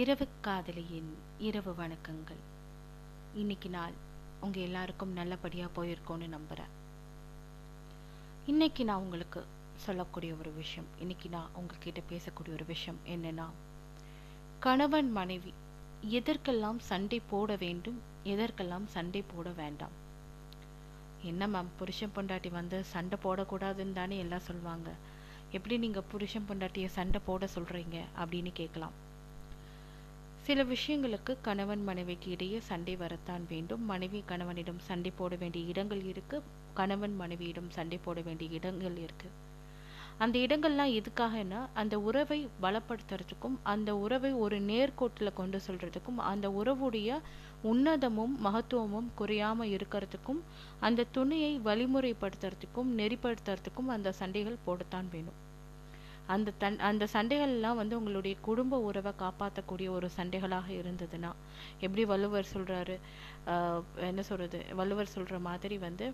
[0.00, 1.08] இரவு காதலியின்
[1.38, 2.38] இரவு வணக்கங்கள்.
[3.34, 3.92] இன்னைக்கு நாள்
[4.40, 6.70] உங்க எல்லாருக்கும் நல்லபடியா போயிருக்கோன்னு நம்புறேன்.
[8.46, 9.44] இன்னைக்கு நான் உங்களுக்கு
[9.76, 13.46] சொல்லக்கூடிய ஒரு விஷயம் இன்னைக்கு நான் உங்ககிட்ட பேசக்கூடிய ஒரு விஷயம் என்னன்னா
[14.58, 15.52] கணவன் மனைவி
[16.20, 19.96] எதற்கெல்லாம் சண்டை போட வேண்டும் எதற்கெல்லாம் சண்டை போட வேண்டாம்.
[21.22, 24.90] என்ன மேம் புருஷன் பொண்டாட்டி வந்து சண்டை போடக்கூடாதுன்னு தானே எல்லாம் சொல்லுவாங்க.
[25.50, 29.10] எப்படி நீங்கள் புருஷன் பொண்டாட்டியை சண்டை போட சொல்றீங்க அப்படின்னு கேட்கலாம்.
[30.46, 33.84] சில விஷயங்களுக்கு கணவன் மனைவிக்கு இடையே சண்டை வரத்தான் வேண்டும்.
[33.84, 36.42] மனைவி கணவனிடம் சண்டை போட வேண்டிய இடங்கள் இருக்கு.
[36.74, 39.28] கணவன் மனைவியிடம் சண்டை போட வேண்டிய இடங்கள் இருக்கு.
[40.18, 47.20] அந்த இடங்கள்லாம் எதுக்காகனா அந்த உறவை பலப்படுத்துறதுக்கும் அந்த உறவை ஒரு நேர்கோட்டில் கொண்டு சொல்றதுக்கும் அந்த உறவுடைய
[47.64, 50.42] உன்னதமும் மகத்துவமும் குறையாம இருக்கிறதுக்கும்
[50.80, 55.38] அந்த துணையை வழிமுறைப்படுத்துறதுக்கும் நெறிப்படுத்துறதுக்கும் அந்த சண்டைகள் போடத்தான் வேணும்.
[56.26, 61.30] அந்த தன் அந்த சண்டைகள்லாம் வந்து உங்களுடைய குடும்ப உறவை காப்பாற்றக்கூடிய ஒரு சண்டைகளாக இருந்ததுன்னா
[61.80, 62.96] எப்படி வள்ளுவர் சொல்றாரு?
[63.46, 64.64] ஆஹ் என்ன சொல்றது?
[64.74, 66.06] வள்ளுவர் சொல்ற மாதிரி வந்து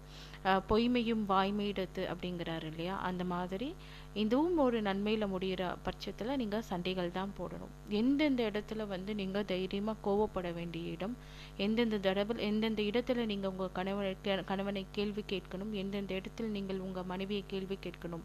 [0.68, 2.98] பொய்மையும் வாய்மையிடத்து அப்படிங்கிறாரு இல்லையா?
[3.02, 3.68] அந்த மாதிரி
[4.14, 7.70] இதுவும் ஒரு நன்மையில் முடியிற பட்சத்தில் நீங்கள் சண்டைகள் தான் போடணும்.
[7.88, 11.16] எந்தெந்த இடத்துல வந்து நீங்கள் தைரியமாக கோவப்பட வேண்டிய இடம்
[11.56, 17.04] எந்தெந்த தடவை எந்தெந்த இடத்துல நீங்கள் உங்கள் கணவனை கே- கணவனை கேள்வி கேட்கணும் எந்தெந்த இடத்தில் நீங்கள் உங்கள்
[17.04, 18.24] மனைவியை கேள்வி கேட்கணும்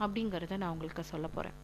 [0.00, 1.58] அப்படிங்கிறத நான் உங்களுக்கு சொல்ல போகிறேன்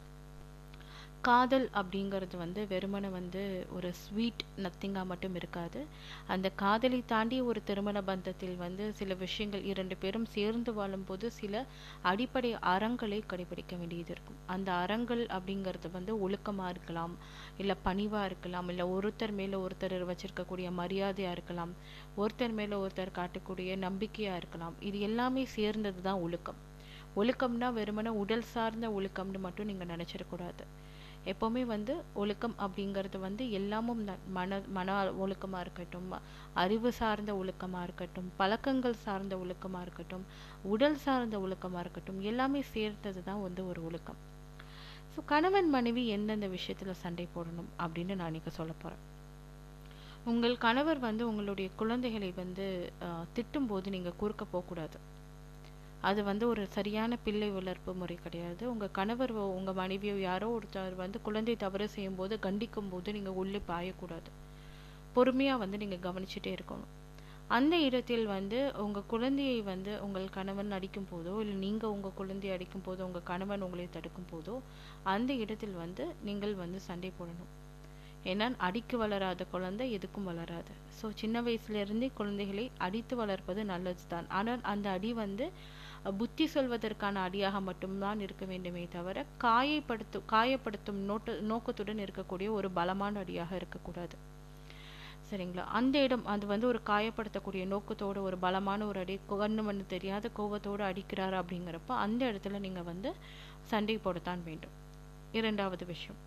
[1.27, 3.41] காதல் அப்படிங்கிறது வந்து வெறுமனை வந்து
[3.77, 5.81] ஒரு ஸ்வீட் நத்திங்கா மட்டும் இருக்காது.
[6.27, 11.65] அந்த காதலை தாண்டி ஒரு திருமண பந்தத்தில் வந்து சில விஷயங்கள் இரண்டு பேரும் சேர்ந்து வாழும்போது சில
[12.11, 14.39] அடிப்படை அறங்களை கடைபிடிக்க வேண்டியது இருக்கும்.
[14.47, 17.17] அந்த அறங்கள் அப்படிங்கிறது வந்து ஒழுக்கமாக இருக்கலாம்
[17.57, 21.75] இல்லை பணிவாக இருக்கலாம் இல்லை ஒருத்தர் மேல ஒருத்தர் வச்சிருக்கக்கூடிய மரியாதையாக இருக்கலாம்
[22.17, 24.77] ஒருத்தர் மேலே ஒருத்தர் காட்டக்கூடிய நம்பிக்கையாக இருக்கலாம்.
[24.81, 26.61] இது எல்லாமே சேர்ந்தது தான் ஒழுக்கம்.
[27.17, 30.65] ஒழுக்கம்னா வெறுமனே உடல் சார்ந்த ஒழுக்கம்னு மட்டும் நீங்கள் நினச்சிடக்கூடாது.
[31.33, 34.03] எப்போவுமே வந்து ஒழுக்கம் அப்படிங்கிறது வந்து எல்லாமும்
[34.37, 36.09] மன மன ஒழுக்கமாக இருக்கட்டும்
[36.63, 40.25] அறிவு சார்ந்த ஒழுக்கமாக இருக்கட்டும் பழக்கங்கள் சார்ந்த ஒழுக்கமாக இருக்கட்டும்
[40.75, 44.21] உடல் சார்ந்த ஒழுக்கமாக இருக்கட்டும் எல்லாமே சேர்த்தது தான் வந்து ஒரு ஒழுக்கம்.
[45.13, 49.05] ஸோ கணவன் மனைவி எந்தெந்த விஷயத்தில் சண்டை போடணும் அப்படின்னு நான் இன்னைக்கு சொல்ல போகிறேன்
[50.31, 52.67] உங்கள் கணவர் வந்து உங்களுடைய குழந்தைகளை வந்து
[53.37, 54.99] திட்டும்போது நீங்கள் குறுக்க போகக்கூடாது.
[56.09, 58.63] அது வந்து ஒரு சரியான பிள்ளை வளர்ப்பு முறை கிடையாது.
[58.73, 64.31] உங்கள் கணவர் உங்கள் மனைவியோ யாரோ ஒருத்தர் வந்து குழந்தை தவறு செய்யும்போது கண்டிக்கும் போது நீங்கள் உள்ளே பாயக்கூடாது.
[65.17, 66.91] பொறுமையாக வந்து நீங்கள் கவனிச்சுட்டே இருக்கணும்.
[67.57, 72.85] அந்த இடத்தில் வந்து உங்கள் குழந்தையை வந்து உங்கள் கணவன் அடிக்கும் போதோ இல்லை நீங்கள் உங்கள் குழந்தையை அடிக்கும்
[72.87, 74.55] போதோ உங்கள் கணவன் உங்களை தடுக்கும் போதோ
[75.15, 77.51] அந்த இடத்தில் வந்து நீங்கள் வந்து சண்டை போடணும்.
[78.31, 80.73] ஏன்னா அடிக்கு வளராத குழந்தை எதுக்கும் வளராது.
[80.99, 85.47] ஸோ சின்ன வயசுலேருந்தே குழந்தைகளை அடித்து வளர்ப்பது நல்லது தான் ஆனால் அந்த அடி வந்து
[86.17, 93.57] புத்தி சொல்வதற்கான அடியாக மட்டும்தான் இருக்க வேண்டுமே தவிர காயப்படுத்தும் காயப்படுத்தும் நோட்டு நோக்கத்துடன் இருக்கக்கூடிய ஒரு பலமான அடியாக
[93.57, 94.17] இருக்கக்கூடாது.
[95.31, 95.65] சரிங்களா?
[95.65, 100.85] அந்த இடம் அது வந்து ஒரு காயப்படுத்தக்கூடிய நோக்கத்தோட ஒரு பலமான ஒரு அடி கண்ணு மண்ணு தெரியாத கோபத்தோடு
[100.85, 103.15] அடிக்கிறார் அப்படிங்கிறப்ப அந்த இடத்துல நீங்கள் வந்து
[103.63, 104.71] சண்டை போடத்தான் வேண்டும்.
[105.33, 106.27] இரண்டாவது விஷயம்.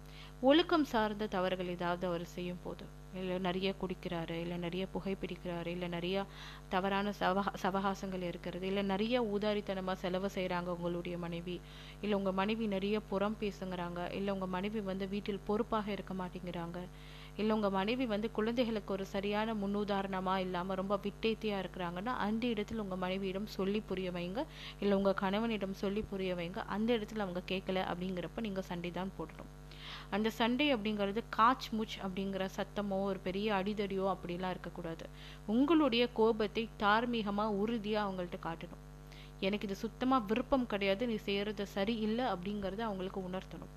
[0.50, 2.84] ஒழுக்கம் சார்ந்த தவறுகள் ஏதாவது அவர் செய்யும் போது
[3.19, 6.24] இல்லை நிறைய குடிக்கிறாரு இல்லை நிறைய புகைப்பிடிக்கிறாரு இல்லை நிறைய
[6.69, 11.56] தவறான சவ சவகாசங்கள் இருக்கிறது இல்லை நிறைய ஊதாரித்தனமாக செலவு செய்கிறாங்க உங்களுடைய மனைவி
[12.02, 16.79] இல்லை உங்கள் மனைவி நிறைய புறம் பேசுங்கிறாங்க இல்லை உங்கள் மனைவி வந்து வீட்டில் பொறுப்பாக இருக்க மாட்டேங்கிறாங்க
[17.38, 23.03] இல்லை உங்கள் மனைவி வந்து குழந்தைகளுக்கு ஒரு சரியான முன்னுதாரணமாக இல்லாமல் ரொம்ப விட்டேத்தியாக இருக்கிறாங்கன்னா அந்த இடத்துல உங்கள்
[23.06, 24.44] மனைவியிடம் சொல்லி புரிய வைங்க
[24.79, 29.52] இல்லை உங்கள் கணவனிடம் சொல்லி புரிய வைங்க அந்த இடத்துல அவங்க கேட்கல அப்படிங்கிறப்ப நீங்கள் சண்டை தான் போடணும்.
[30.09, 35.09] அந்த சண்டை அப்படிங்கிறது காச் முச் அப்படிங்கிற சத்தமோ ஒரு பெரிய அடிதடியோ அப்படிலாம் இருக்கக்கூடாது.
[35.46, 38.81] உங்களுடைய கோபத்தை தார்மீகமா உறுதியா அவங்கள்ட்ட காட்டணும்.
[39.40, 43.72] எனக்கு இது சுத்தமா விருப்பம் கிடையாது நீ செய்யறது சரியில்லை அப்படிங்கிறத அவங்களுக்கு உணர்த்தணும்.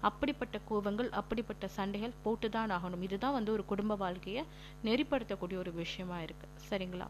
[0.00, 3.02] அப்படிப்பட்ட கோபங்கள் அப்படிப்பட்ட சண்டைகள் போட்டுதான் ஆகணும்.
[3.02, 4.44] இதுதான் வந்து ஒரு குடும்ப வாழ்க்கையை
[4.84, 6.48] நெறிப்படுத்தக்கூடிய ஒரு விஷயமா இருக்கு.
[6.70, 7.06] சரிங்களா?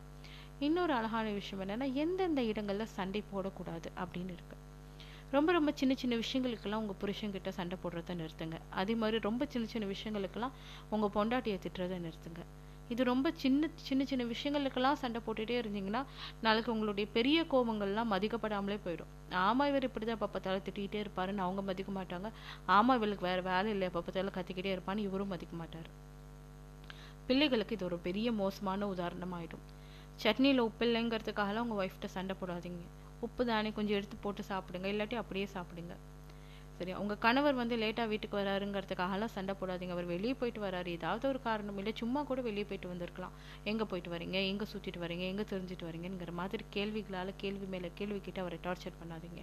[0.58, 4.56] இன்னொரு அழகான விஷயம் என்னன்னா எந்தெந்த இடங்கள்ல சண்டை போடக்கூடாது அப்படின்னு இருக்கு.
[5.34, 8.56] ரொம்ப ரொம்ப சின்ன சின்ன விஷயங்களுக்கெல்லாம் உங்கள் புருஷன்கிட்ட சண்டை போடுறத நிறுத்துங்க.
[8.80, 10.54] அதே மாதிரி ரொம்ப சின்ன சின்ன விஷயங்களுக்கெல்லாம்
[10.94, 12.42] உங்கள் பொண்டாட்டியை திட்டுறதை நிறுத்துங்க.
[12.92, 16.02] இது ரொம்ப சின்ன சின்ன சின்ன விஷயங்களுக்கெல்லாம் சண்டை போட்டுகிட்டே இருந்தீங்கன்னா
[16.44, 19.12] நாளைக்கு உங்களுடைய பெரிய கோபங்கள்லாம் மதிக்கப்படாமலே போயிடும்.
[19.46, 22.30] ஆமா இவர் இப்படிதான் எப்ப பார்த்தாலும் திட்டிகிட்டே இருப்பாருன்னு அவங்க மதிக்க மாட்டாங்க.
[22.76, 25.88] ஆமா இவளுக்கு வேற வேலை இல்லை எப்ப பார்த்தாலும் கத்திக்கிட்டே இருப்பான்னு இவரும் மதிக்க மாட்டார்.
[27.28, 29.64] பிள்ளைகளுக்கு இது ஒரு பெரிய மோசமான உதாரணமாயிடும்.
[30.24, 32.84] சட்னியில் உப்பு இல்லைங்கிறதுக்காகலாம் உங்கள் ஒய்ஃப்ட்ட சண்டை போடாதீங்க.
[33.20, 34.86] உப்பு தானே கொஞ்சம் எடுத்து போட்டு சாப்பிடுங்க.
[34.94, 35.94] இல்லாட்டி அப்படியே சாப்பிடுங்க.
[36.78, 39.90] சரியா உங்கள் கணவர் வந்து லேட்டாக வீட்டுக்கு வராருங்கிறதுக்காகலாம் சண்டை போடாதீங்க.
[39.90, 40.86] அவர் வெளியே போயிட்டு வராரு.
[40.86, 43.32] ஏதாவது ஒரு காரணம் இல்லை சும்மா கூட வெளியே போயிட்டு வந்திருக்கலாம்.
[43.64, 44.46] எங்கே போயிட்டு வரீங்க?
[44.46, 45.20] எங்கே சுற்றிட்டு வரீங்க?
[45.20, 49.42] எங்கே தெரிஞ்சுட்டு வரீங்கிற மாதிரி கேள்விகளால் கேள்வி மேலே கேள்வி கிட்ட அவரை டார்ச்சர் பண்ணாதீங்க.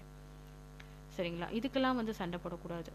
[1.17, 1.49] சரிங்களா?
[1.51, 2.91] இதுக்கெல்லாம் வந்து சண்டை போடக்கூடாது.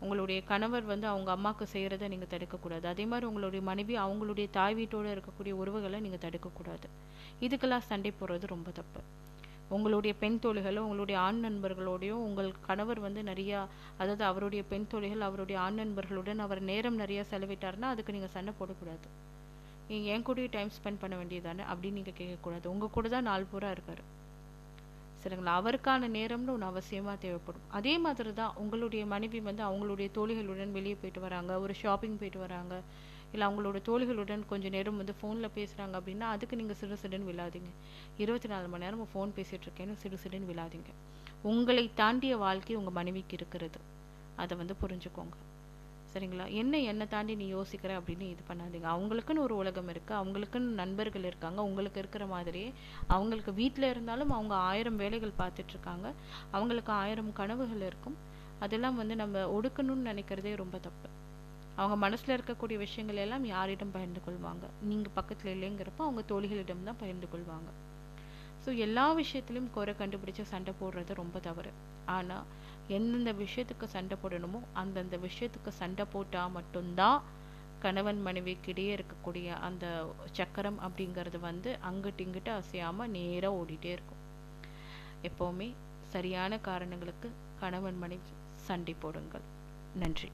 [0.00, 2.86] உங்களுடைய கணவர் வந்து அவங்க அம்மாவுக்கு செய்கிறத நீங்கள் தடுக்கக்கூடாது.
[2.86, 6.88] அதே மாதிரி உங்களுடைய மனைவி அவங்களுடைய தாய் வீட்டோடு இருக்கக்கூடிய உறவுகளை நீங்கள் தடுக்கக்கூடாது.
[7.40, 9.00] இதுக்கெல்லாம் சண்டை போடுறது ரொம்ப தப்பு.
[9.76, 13.58] உங்களுடைய பெண் தோழிகளோ உங்களுடைய ஆண் நண்பர்களோடையும் உங்கள் கணவர் வந்து நிறையா
[14.00, 19.08] அதாவது அவருடைய பெண் தோழிகள் அவருடைய ஆண் நண்பர்களுடன் அவர் நேரம் நிறையா செலவிட்டாருன்னா அதுக்கு நீங்கள் சண்டை போடக்கூடாது.
[19.88, 22.66] நீங்கள் என் கூடயும் டைம் ஸ்பெண்ட் பண்ண வேண்டியதானே அப்படின்னு நீங்கள் கேட்கக்கூடாது.
[22.66, 24.02] உங்கள் கூட தான் நாள் பூரா இருக்காரு.
[25.22, 25.52] சரிங்களா?
[25.60, 27.64] அவருக்கான நேரம்னு ஒன்று அவசியமாக தேவைப்படும்.
[27.78, 32.74] அதே மாதிரி தான் உங்களுடைய மனைவி வந்து அவங்களுடைய தோழிகளுடன் வெளியே போயிட்டு வராங்க ஒரு ஷாப்பிங் போயிட்டு வராங்க
[33.32, 37.70] இல்லை அவங்களோட தோழிகளுடன் கொஞ்சம் நேரம் வந்து ஃபோனில் பேசுகிறாங்க அப்படின்னா அதுக்கு நீங்கள் சிறு சிடுன்னு விழாதீங்க.
[38.16, 40.92] இருபத்தி நாலு மணி நேரம் ஃபோன் பேசிகிட்டு இருக்கேன்னு சிறு சிடுன்னு விழாதீங்க.
[41.42, 43.80] உங்களை தாண்டிய வாழ்க்கை உங்கள் மனைவிக்கு இருக்கிறது.
[44.36, 45.36] அதை வந்து புரிஞ்சுக்கோங்க.
[46.12, 46.50] சரிங்களா?
[46.50, 48.86] என்ன என்னை தாண்டி நீ யோசிக்கிற அப்படின்னு இது பண்ணாதீங்க.
[48.94, 51.62] அவங்களுக்குன்னு ஒரு உலகம் இருக்குது அவங்களுக்குன்னு நண்பர்கள் இருக்காங்க.
[51.62, 52.72] உங்களுக்கு இருக்கிற மாதிரியே
[53.06, 56.12] அவங்களுக்கு வீட்டில் இருந்தாலும் அவங்க ஆயிரம் வேலைகள் பார்த்துட்ருக்காங்க
[56.50, 58.16] அவங்களுக்கு ஆயிரம் கனவுகள் இருக்கும்.
[58.58, 61.08] அதெல்லாம் வந்து நம்ம ஒடுக்கணும்னு நினைக்கிறதே ரொம்ப தப்பு.
[61.78, 64.64] அவங்க மனசில் இருக்கக்கூடிய விஷயங்கள் எல்லாம் யாரிடம் பகிர்ந்து கொள்வாங்க?
[64.90, 67.70] நீங்கள் பக்கத்தில் இல்லைங்கிறப்ப அவங்க தோழிகளிடம் தான் பகிர்ந்து கொள்வாங்க.
[68.64, 71.72] ஸோ எல்லா விஷயத்துலையும் குறை கண்டுபிடிச்சு சண்டை போடுறது ரொம்ப தவறு.
[72.16, 72.46] ஆனால்
[72.96, 77.18] எந்தெந்த விஷயத்துக்கு சண்டை போடணுமோ அந்தந்த விஷயத்துக்கு சண்டை போட்டால் மட்டும்தான்
[77.84, 79.86] கணவன் மனைவிக்கிடையே இருக்கக்கூடிய அந்த
[80.38, 84.22] சக்கரம் அப்படிங்கிறது வந்து அங்கிட்டு இங்கிட்டு அசையாமல் நேராக ஓடிட்டே இருக்கும்.
[85.30, 85.68] எப்போவுமே
[86.16, 87.30] சரியான காரணங்களுக்கு
[87.62, 88.34] கணவன் மனைவி
[88.68, 89.46] சண்டை போடுங்கள்.
[89.94, 90.30] நன்றி.